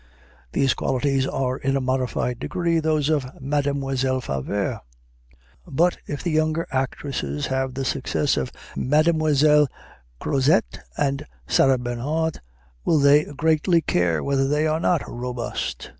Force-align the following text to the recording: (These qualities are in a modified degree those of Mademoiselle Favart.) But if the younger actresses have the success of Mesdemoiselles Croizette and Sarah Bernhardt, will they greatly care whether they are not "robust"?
(These 0.53 0.73
qualities 0.73 1.27
are 1.27 1.57
in 1.57 1.75
a 1.75 1.79
modified 1.79 2.39
degree 2.39 2.79
those 2.79 3.07
of 3.07 3.39
Mademoiselle 3.39 4.19
Favart.) 4.19 4.79
But 5.67 5.97
if 6.07 6.23
the 6.23 6.31
younger 6.31 6.65
actresses 6.71 7.45
have 7.45 7.75
the 7.75 7.85
success 7.85 8.35
of 8.35 8.51
Mesdemoiselles 8.75 9.67
Croizette 10.19 10.79
and 10.97 11.27
Sarah 11.45 11.77
Bernhardt, 11.77 12.41
will 12.83 12.97
they 12.97 13.25
greatly 13.25 13.81
care 13.83 14.23
whether 14.23 14.47
they 14.47 14.65
are 14.65 14.79
not 14.79 15.07
"robust"? 15.07 15.89